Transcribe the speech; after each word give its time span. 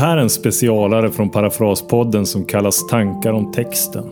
här 0.00 0.16
är 0.16 0.20
en 0.20 0.30
specialare 0.30 1.10
från 1.10 1.30
Parafraspodden 1.30 2.26
som 2.26 2.44
kallas 2.44 2.86
Tankar 2.86 3.32
om 3.32 3.52
texten. 3.52 4.04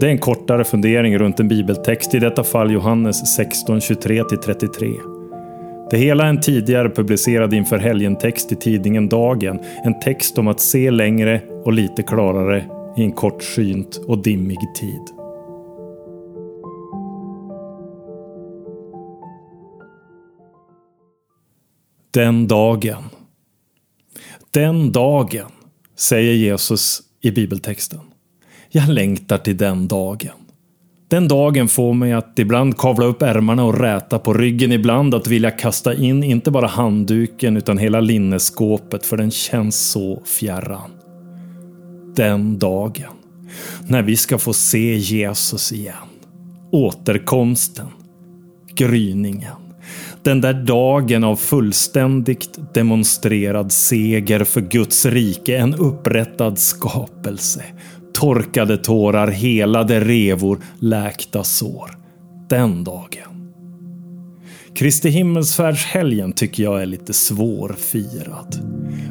Det 0.00 0.06
är 0.06 0.10
en 0.10 0.18
kortare 0.18 0.64
fundering 0.64 1.18
runt 1.18 1.40
en 1.40 1.48
bibeltext, 1.48 2.14
i 2.14 2.18
detta 2.18 2.44
fall 2.44 2.72
Johannes 2.72 3.36
16, 3.36 3.78
23-33. 3.78 4.94
Det 5.90 5.96
hela 5.96 6.24
är 6.24 6.28
en 6.28 6.40
tidigare 6.40 6.90
publicerad 6.90 7.54
inför 7.54 7.78
helgen-text 7.78 8.52
i 8.52 8.56
tidningen 8.56 9.08
Dagen. 9.08 9.60
En 9.84 10.00
text 10.00 10.38
om 10.38 10.48
att 10.48 10.60
se 10.60 10.90
längre 10.90 11.42
och 11.64 11.72
lite 11.72 12.02
klarare 12.02 12.64
i 12.96 13.02
en 13.02 13.12
kortsynt 13.12 14.00
och 14.08 14.18
dimmig 14.18 14.58
tid. 14.74 15.02
Den 22.14 22.48
dagen. 22.48 23.21
Den 24.54 24.92
dagen, 24.92 25.46
säger 25.98 26.32
Jesus 26.32 27.02
i 27.20 27.30
bibeltexten. 27.30 28.00
Jag 28.70 28.88
längtar 28.88 29.38
till 29.38 29.56
den 29.56 29.88
dagen. 29.88 30.32
Den 31.08 31.28
dagen 31.28 31.68
får 31.68 31.94
mig 31.94 32.12
att 32.12 32.38
ibland 32.38 32.76
kavla 32.76 33.06
upp 33.06 33.22
ärmarna 33.22 33.64
och 33.64 33.80
räta 33.80 34.18
på 34.18 34.34
ryggen, 34.34 34.72
ibland 34.72 35.14
att 35.14 35.26
vilja 35.26 35.50
kasta 35.50 35.94
in 35.94 36.22
inte 36.22 36.50
bara 36.50 36.66
handduken 36.66 37.56
utan 37.56 37.78
hela 37.78 38.00
linneskåpet 38.00 39.06
för 39.06 39.16
den 39.16 39.30
känns 39.30 39.90
så 39.90 40.22
fjärran. 40.24 40.90
Den 42.16 42.58
dagen. 42.58 43.12
När 43.86 44.02
vi 44.02 44.16
ska 44.16 44.38
få 44.38 44.52
se 44.52 44.96
Jesus 44.96 45.72
igen. 45.72 45.94
Återkomsten. 46.72 47.86
Gryningen. 48.74 49.61
Den 50.24 50.40
där 50.40 50.54
dagen 50.54 51.24
av 51.24 51.36
fullständigt 51.36 52.74
demonstrerad 52.74 53.72
seger 53.72 54.44
för 54.44 54.60
Guds 54.60 55.06
rike, 55.06 55.56
en 55.56 55.74
upprättad 55.74 56.58
skapelse. 56.58 57.64
Torkade 58.14 58.76
tårar, 58.76 59.28
helade 59.28 60.00
revor, 60.00 60.58
läkta 60.78 61.44
sår. 61.44 61.90
Den 62.48 62.84
dagen. 62.84 63.31
Kristi 64.74 65.08
himmelsfärdshelgen 65.10 66.32
tycker 66.32 66.62
jag 66.62 66.82
är 66.82 66.86
lite 66.86 67.12
svårfirad. 67.12 68.56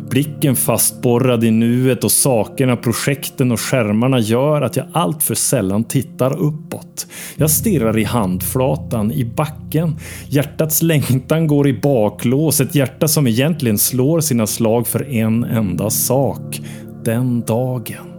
Blicken 0.10 0.56
fastborrad 0.56 1.44
i 1.44 1.52
nuet 1.52 2.04
och 2.04 2.12
sakerna, 2.12 2.76
projekten 2.78 3.52
och 3.52 3.60
skärmarna 3.60 4.20
gör 4.20 4.62
att 4.62 4.76
jag 4.76 4.86
allt 4.94 5.24
för 5.24 5.36
sällan 5.36 5.84
tittar 5.84 6.38
uppåt. 6.40 7.08
Jag 7.36 7.52
stirrar 7.52 7.98
i 7.98 8.04
handflatan, 8.04 9.12
i 9.12 9.26
backen. 9.26 9.96
Hjärtats 10.28 10.82
längtan 10.82 11.48
går 11.48 11.68
i 11.68 11.74
baklås, 11.74 12.62
ett 12.62 12.76
hjärta 12.76 13.08
som 13.08 13.28
egentligen 13.28 13.78
slår 13.78 14.22
sina 14.22 14.48
slag 14.48 14.88
för 14.88 15.12
en 15.14 15.44
enda 15.44 15.90
sak. 15.90 16.62
Den 17.04 17.42
dagen. 17.42 18.11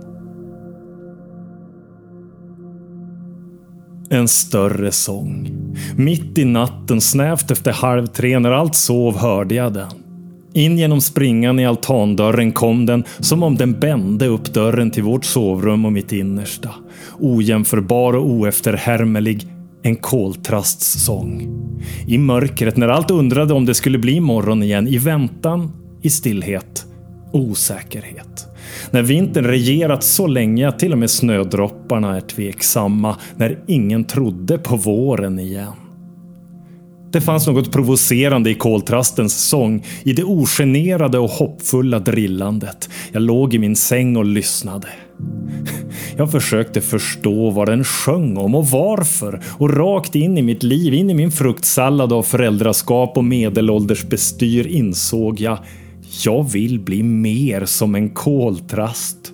En 4.13 4.29
större 4.29 4.93
sång. 4.93 5.49
Mitt 5.97 6.39
i 6.39 6.45
natten, 6.45 7.01
snävt 7.01 7.51
efter 7.51 7.73
halv 7.73 8.07
tre, 8.07 8.39
när 8.39 8.51
allt 8.51 8.75
sov, 8.75 9.17
hörde 9.17 9.55
jag 9.55 9.73
den. 9.73 9.91
In 10.53 10.79
genom 10.79 11.01
springan 11.01 11.59
i 11.59 11.67
altandörren 11.67 12.53
kom 12.53 12.87
den 12.87 13.05
som 13.21 13.43
om 13.43 13.57
den 13.57 13.81
bände 13.81 14.27
upp 14.27 14.55
dörren 14.55 14.91
till 14.91 15.03
vårt 15.03 15.25
sovrum 15.25 15.85
och 15.85 15.93
mitt 15.93 16.13
innersta. 16.13 16.71
Ojämförbar 17.21 18.13
och 18.13 18.27
oefterhärmlig. 18.27 19.47
En 19.83 19.97
koltrasts 19.97 21.05
sång. 21.05 21.49
I 22.07 22.19
mörkret, 22.19 22.77
när 22.77 22.89
allt 22.89 23.11
undrade 23.11 23.55
om 23.55 23.65
det 23.65 23.75
skulle 23.75 23.99
bli 23.99 24.21
morgon 24.21 24.63
igen, 24.63 24.89
i 24.89 24.99
väntan, 24.99 25.73
i 26.03 26.11
stillhet, 26.11 26.87
osäkerhet. 27.33 28.47
När 28.91 29.03
vintern 29.03 29.45
regerat 29.45 30.03
så 30.03 30.27
länge 30.27 30.69
att 30.69 30.79
till 30.79 30.93
och 30.93 30.99
med 30.99 31.11
snödropparna 31.11 32.17
är 32.17 32.21
tveksamma. 32.21 33.17
När 33.37 33.59
ingen 33.67 34.05
trodde 34.05 34.59
på 34.59 34.77
våren 34.77 35.39
igen. 35.39 35.73
Det 37.13 37.21
fanns 37.21 37.47
något 37.47 37.73
provocerande 37.73 38.51
i 38.51 38.55
koltrastens 38.55 39.49
sång, 39.49 39.85
i 40.03 40.13
det 40.13 40.25
ogenerade 40.25 41.19
och 41.19 41.31
hoppfulla 41.31 41.99
drillandet. 41.99 42.89
Jag 43.13 43.23
låg 43.23 43.55
i 43.55 43.59
min 43.59 43.77
säng 43.77 44.17
och 44.17 44.25
lyssnade. 44.25 44.89
Jag 46.17 46.31
försökte 46.31 46.81
förstå 46.81 47.51
vad 47.51 47.69
den 47.69 47.85
sjöng 47.85 48.37
om 48.37 48.55
och 48.55 48.67
varför 48.67 49.41
och 49.59 49.77
rakt 49.77 50.15
in 50.15 50.39
i 50.39 50.43
mitt 50.43 50.63
liv, 50.63 50.95
in 50.95 51.11
i 51.11 51.15
min 51.15 51.33
fruktsallad 51.33 52.13
av 52.13 52.23
föräldraskap 52.23 53.17
och 53.17 53.25
medelålders 53.25 54.05
bestyr 54.05 54.67
insåg 54.67 55.41
jag 55.41 55.59
jag 56.25 56.51
vill 56.51 56.81
bli 56.81 57.03
mer 57.03 57.65
som 57.65 57.95
en 57.95 58.11
koltrast. 58.11 59.33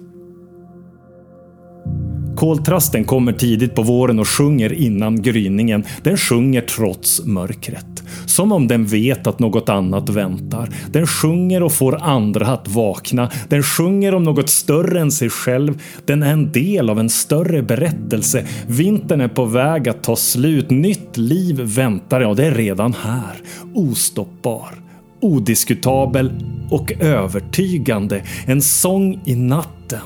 Koltrasten 2.36 3.04
kommer 3.04 3.32
tidigt 3.32 3.74
på 3.74 3.82
våren 3.82 4.18
och 4.18 4.28
sjunger 4.28 4.72
innan 4.72 5.22
gryningen. 5.22 5.84
Den 6.02 6.16
sjunger 6.16 6.60
trots 6.60 7.24
mörkret. 7.24 8.02
Som 8.26 8.52
om 8.52 8.68
den 8.68 8.86
vet 8.86 9.26
att 9.26 9.38
något 9.38 9.68
annat 9.68 10.08
väntar. 10.08 10.68
Den 10.92 11.06
sjunger 11.06 11.62
och 11.62 11.72
får 11.72 12.02
andra 12.02 12.46
att 12.46 12.68
vakna. 12.68 13.30
Den 13.48 13.62
sjunger 13.62 14.14
om 14.14 14.24
något 14.24 14.48
större 14.48 15.00
än 15.00 15.10
sig 15.10 15.30
själv. 15.30 15.82
Den 16.04 16.22
är 16.22 16.32
en 16.32 16.52
del 16.52 16.90
av 16.90 17.00
en 17.00 17.10
större 17.10 17.62
berättelse. 17.62 18.46
Vintern 18.66 19.20
är 19.20 19.28
på 19.28 19.44
väg 19.44 19.88
att 19.88 20.02
ta 20.02 20.16
slut. 20.16 20.70
Nytt 20.70 21.16
liv 21.16 21.60
väntar 21.60 22.20
och 22.20 22.36
det 22.36 22.46
är 22.46 22.54
redan 22.54 22.94
här. 22.94 23.36
Ostoppbar 23.74 24.87
odiskutabel 25.20 26.32
och 26.70 26.92
övertygande. 27.00 28.22
En 28.46 28.62
sång 28.62 29.20
i 29.24 29.34
natten. 29.34 30.00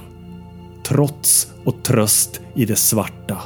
Trots 0.87 1.53
och 1.65 1.83
tröst 1.83 2.41
i 2.55 2.65
det 2.65 2.77
svarta. 2.77 3.39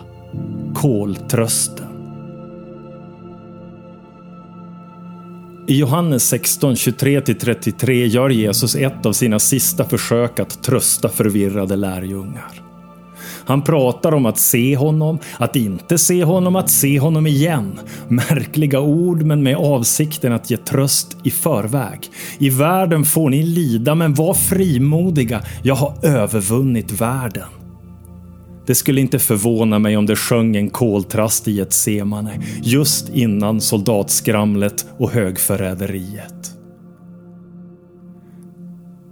Koltrösten. 0.74 1.86
I 5.68 5.78
Johannes 5.78 6.28
16, 6.28 6.74
23-33 6.74 7.90
gör 7.92 8.28
Jesus 8.28 8.76
ett 8.76 9.06
av 9.06 9.12
sina 9.12 9.38
sista 9.38 9.84
försök 9.84 10.38
att 10.40 10.62
trösta 10.62 11.08
förvirrade 11.08 11.76
lärjungar. 11.76 12.65
Han 13.46 13.62
pratar 13.62 14.12
om 14.12 14.26
att 14.26 14.38
se 14.38 14.76
honom, 14.76 15.18
att 15.38 15.56
inte 15.56 15.98
se 15.98 16.24
honom, 16.24 16.56
att 16.56 16.70
se 16.70 16.98
honom 16.98 17.26
igen. 17.26 17.80
Märkliga 18.08 18.80
ord 18.80 19.22
men 19.22 19.42
med 19.42 19.56
avsikten 19.56 20.32
att 20.32 20.50
ge 20.50 20.56
tröst 20.56 21.16
i 21.24 21.30
förväg. 21.30 21.98
I 22.38 22.50
världen 22.50 23.04
får 23.04 23.30
ni 23.30 23.42
lida 23.42 23.94
men 23.94 24.14
var 24.14 24.34
frimodiga, 24.34 25.42
jag 25.62 25.74
har 25.74 25.94
övervunnit 26.02 27.00
världen. 27.00 27.48
Det 28.66 28.74
skulle 28.74 29.00
inte 29.00 29.18
förvåna 29.18 29.78
mig 29.78 29.96
om 29.96 30.06
det 30.06 30.16
sjöng 30.16 30.56
en 30.56 30.70
koltrast 30.70 31.48
i 31.48 31.60
ett 31.60 31.72
semane 31.72 32.40
just 32.62 33.08
innan 33.08 33.60
soldatskramlet 33.60 34.86
och 34.98 35.10
högförräderiet. 35.10 36.35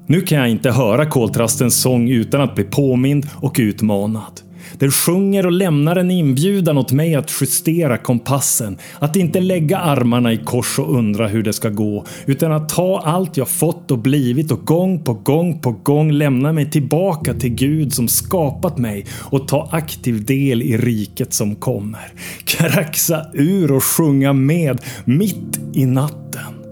Nu 0.06 0.20
kan 0.20 0.38
jag 0.38 0.50
inte 0.50 0.70
höra 0.70 1.06
koltrastens 1.06 1.80
sång 1.80 2.08
utan 2.08 2.40
att 2.40 2.54
bli 2.54 2.64
påmind 2.64 3.26
och 3.34 3.56
utmanad. 3.58 4.40
Den 4.78 4.90
sjunger 4.90 5.46
och 5.46 5.52
lämnar 5.52 5.96
en 5.96 6.10
inbjudan 6.10 6.78
åt 6.78 6.92
mig 6.92 7.14
att 7.14 7.30
justera 7.40 7.98
kompassen. 7.98 8.78
Att 8.98 9.16
inte 9.16 9.40
lägga 9.40 9.78
armarna 9.78 10.32
i 10.32 10.36
kors 10.36 10.78
och 10.78 10.94
undra 10.94 11.26
hur 11.26 11.42
det 11.42 11.52
ska 11.52 11.68
gå. 11.68 12.04
Utan 12.26 12.52
att 12.52 12.68
ta 12.68 13.00
allt 13.04 13.36
jag 13.36 13.48
fått 13.48 13.90
och 13.90 13.98
blivit 13.98 14.50
och 14.50 14.66
gång 14.66 15.04
på 15.04 15.14
gång 15.14 15.60
på 15.60 15.72
gång 15.72 16.12
lämna 16.12 16.52
mig 16.52 16.70
tillbaka 16.70 17.34
till 17.34 17.54
Gud 17.54 17.92
som 17.92 18.08
skapat 18.08 18.78
mig 18.78 19.06
och 19.20 19.48
ta 19.48 19.68
aktiv 19.72 20.24
del 20.24 20.62
i 20.62 20.76
riket 20.76 21.32
som 21.32 21.56
kommer. 21.56 22.12
Kraxa 22.44 23.26
ur 23.34 23.72
och 23.72 23.84
sjunga 23.84 24.32
med 24.32 24.80
mitt 25.04 25.60
i 25.72 25.86
natten. 25.86 26.63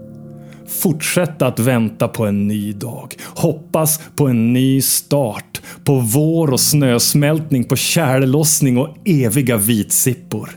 Fortsätta 0.83 1.47
att 1.47 1.59
vänta 1.59 2.07
på 2.07 2.25
en 2.25 2.47
ny 2.47 2.73
dag. 2.73 3.15
Hoppas 3.35 4.01
på 4.15 4.27
en 4.27 4.53
ny 4.53 4.81
start. 4.81 5.61
På 5.83 5.99
vår 5.99 6.51
och 6.51 6.59
snösmältning, 6.59 7.63
på 7.63 7.75
tjällossning 7.75 8.77
och 8.77 8.97
eviga 9.05 9.57
vitsippor. 9.57 10.49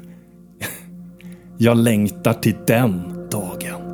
Jag 1.58 1.76
längtar 1.76 2.32
till 2.32 2.54
den 2.66 3.02
dagen. 3.30 3.85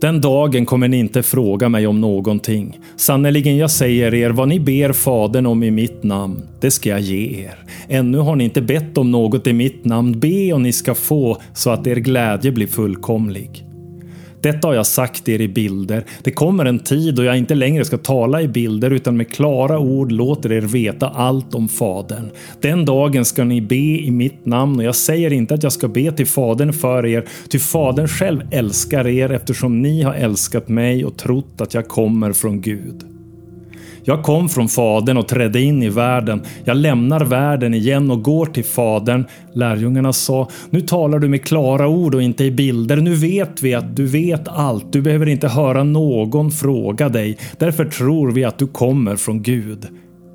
Den 0.00 0.20
dagen 0.20 0.66
kommer 0.66 0.88
ni 0.88 0.98
inte 0.98 1.22
fråga 1.22 1.68
mig 1.68 1.86
om 1.86 2.00
någonting. 2.00 2.78
Sannerligen, 2.96 3.56
jag 3.56 3.70
säger 3.70 4.14
er, 4.14 4.30
vad 4.30 4.48
ni 4.48 4.60
ber 4.60 4.92
Fadern 4.92 5.46
om 5.46 5.62
i 5.62 5.70
mitt 5.70 6.02
namn, 6.02 6.48
det 6.60 6.70
ska 6.70 6.88
jag 6.88 7.00
ge 7.00 7.44
er. 7.44 7.58
Ännu 7.88 8.18
har 8.18 8.36
ni 8.36 8.44
inte 8.44 8.62
bett 8.62 8.98
om 8.98 9.10
något 9.10 9.46
i 9.46 9.52
mitt 9.52 9.84
namn. 9.84 10.20
Be 10.20 10.52
och 10.52 10.60
ni 10.60 10.72
ska 10.72 10.94
få, 10.94 11.40
så 11.54 11.70
att 11.70 11.86
er 11.86 11.96
glädje 11.96 12.52
blir 12.52 12.66
fullkomlig. 12.66 13.64
Detta 14.46 14.68
har 14.68 14.74
jag 14.74 14.86
sagt 14.86 15.28
er 15.28 15.40
i 15.40 15.48
bilder. 15.48 16.04
Det 16.22 16.30
kommer 16.30 16.64
en 16.64 16.78
tid 16.78 17.14
då 17.14 17.24
jag 17.24 17.38
inte 17.38 17.54
längre 17.54 17.84
ska 17.84 17.98
tala 17.98 18.42
i 18.42 18.48
bilder 18.48 18.90
utan 18.90 19.16
med 19.16 19.30
klara 19.30 19.78
ord 19.78 20.12
låter 20.12 20.52
er 20.52 20.60
veta 20.60 21.08
allt 21.08 21.54
om 21.54 21.68
Fadern. 21.68 22.30
Den 22.60 22.84
dagen 22.84 23.24
ska 23.24 23.44
ni 23.44 23.60
be 23.60 23.76
i 23.76 24.10
mitt 24.10 24.46
namn 24.46 24.78
och 24.78 24.84
jag 24.84 24.94
säger 24.94 25.32
inte 25.32 25.54
att 25.54 25.62
jag 25.62 25.72
ska 25.72 25.88
be 25.88 26.12
till 26.12 26.26
Fadern 26.26 26.72
för 26.72 27.06
er, 27.06 27.24
ty 27.48 27.58
Fadern 27.58 28.08
själv 28.08 28.42
älskar 28.50 29.06
er 29.06 29.32
eftersom 29.32 29.82
ni 29.82 30.02
har 30.02 30.14
älskat 30.14 30.68
mig 30.68 31.04
och 31.04 31.16
trott 31.16 31.60
att 31.60 31.74
jag 31.74 31.88
kommer 31.88 32.32
från 32.32 32.60
Gud. 32.60 33.15
Jag 34.08 34.22
kom 34.22 34.48
från 34.48 34.68
Fadern 34.68 35.16
och 35.16 35.28
trädde 35.28 35.60
in 35.60 35.82
i 35.82 35.88
världen. 35.88 36.42
Jag 36.64 36.76
lämnar 36.76 37.20
världen 37.20 37.74
igen 37.74 38.10
och 38.10 38.22
går 38.22 38.46
till 38.46 38.64
Fadern. 38.64 39.24
Lärjungarna 39.54 40.12
sa, 40.12 40.48
nu 40.70 40.80
talar 40.80 41.18
du 41.18 41.28
med 41.28 41.44
klara 41.44 41.88
ord 41.88 42.14
och 42.14 42.22
inte 42.22 42.44
i 42.44 42.50
bilder. 42.50 42.96
Nu 42.96 43.14
vet 43.14 43.62
vi 43.62 43.74
att 43.74 43.96
du 43.96 44.06
vet 44.06 44.48
allt. 44.48 44.92
Du 44.92 45.02
behöver 45.02 45.28
inte 45.28 45.48
höra 45.48 45.84
någon 45.84 46.50
fråga 46.50 47.08
dig. 47.08 47.38
Därför 47.58 47.84
tror 47.84 48.32
vi 48.32 48.44
att 48.44 48.58
du 48.58 48.66
kommer 48.66 49.16
från 49.16 49.42
Gud. 49.42 49.86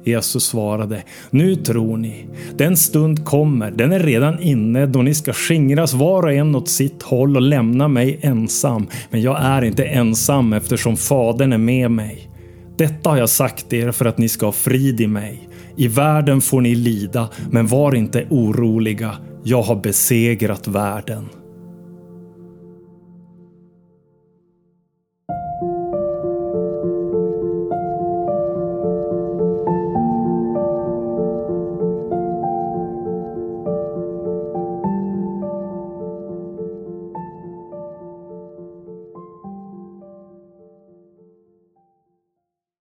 Jesus 0.06 0.44
svarade, 0.44 1.04
nu 1.30 1.56
tror 1.56 1.98
ni. 1.98 2.26
Den 2.58 2.78
stund 2.78 3.26
kommer, 3.26 3.72
den 3.72 3.92
är 3.92 4.00
redan 4.00 4.40
inne 4.40 4.86
då 4.86 5.02
ni 5.02 5.14
ska 5.14 5.34
skingras 5.34 5.94
var 5.94 6.24
och 6.24 6.34
en 6.34 6.56
åt 6.56 6.70
sitt 6.70 7.04
håll 7.04 7.36
och 7.36 7.42
lämna 7.42 7.88
mig 7.88 8.20
ensam. 8.22 8.88
Men 9.10 9.22
jag 9.22 9.38
är 9.42 9.62
inte 9.62 9.84
ensam 9.84 10.54
eftersom 10.54 10.98
Fadern 10.98 11.54
är 11.54 11.58
med 11.58 11.92
mig. 11.92 12.31
Detta 12.82 13.10
har 13.10 13.18
jag 13.18 13.30
sagt 13.30 13.74
er 13.74 13.92
för 13.92 14.06
att 14.06 14.18
ni 14.18 14.30
ska 14.30 14.46
ha 14.46 14.52
frid 14.52 15.02
i 15.02 15.08
mig. 15.08 15.50
I 15.76 15.88
världen 15.88 16.42
får 16.42 16.62
ni 16.62 16.76
lida, 16.76 17.30
men 17.52 17.68
var 17.68 17.96
inte 17.96 18.28
oroliga. 18.30 19.18
Jag 19.44 19.62
har 19.62 19.76
besegrat 19.76 20.68
världen. 20.68 21.30